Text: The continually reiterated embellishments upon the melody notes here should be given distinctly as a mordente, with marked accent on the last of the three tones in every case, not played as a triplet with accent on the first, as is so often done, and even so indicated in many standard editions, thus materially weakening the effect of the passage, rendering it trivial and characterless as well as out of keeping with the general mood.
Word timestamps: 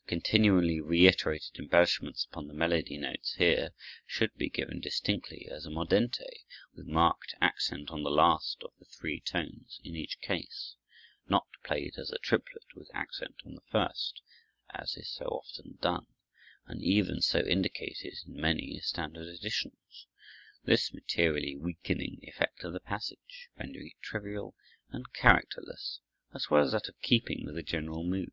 The 0.00 0.08
continually 0.08 0.80
reiterated 0.80 1.56
embellishments 1.56 2.24
upon 2.24 2.48
the 2.48 2.52
melody 2.52 2.98
notes 2.98 3.34
here 3.34 3.70
should 4.04 4.34
be 4.34 4.48
given 4.50 4.80
distinctly 4.80 5.46
as 5.48 5.64
a 5.64 5.70
mordente, 5.70 6.40
with 6.74 6.88
marked 6.88 7.36
accent 7.40 7.90
on 7.92 8.02
the 8.02 8.10
last 8.10 8.60
of 8.64 8.72
the 8.80 8.86
three 8.86 9.20
tones 9.20 9.78
in 9.84 9.92
every 9.92 10.08
case, 10.20 10.74
not 11.28 11.46
played 11.62 11.94
as 11.96 12.10
a 12.10 12.18
triplet 12.18 12.74
with 12.74 12.90
accent 12.92 13.36
on 13.46 13.54
the 13.54 13.60
first, 13.70 14.20
as 14.70 14.96
is 14.96 15.08
so 15.08 15.26
often 15.26 15.78
done, 15.80 16.06
and 16.66 16.82
even 16.82 17.20
so 17.20 17.38
indicated 17.38 18.18
in 18.26 18.40
many 18.40 18.80
standard 18.80 19.28
editions, 19.28 20.08
thus 20.64 20.92
materially 20.92 21.54
weakening 21.54 22.18
the 22.20 22.26
effect 22.26 22.64
of 22.64 22.72
the 22.72 22.80
passage, 22.80 23.48
rendering 23.56 23.92
it 23.96 24.02
trivial 24.02 24.56
and 24.90 25.12
characterless 25.12 26.00
as 26.34 26.50
well 26.50 26.64
as 26.64 26.74
out 26.74 26.88
of 26.88 26.98
keeping 27.00 27.44
with 27.46 27.54
the 27.54 27.62
general 27.62 28.02
mood. 28.02 28.32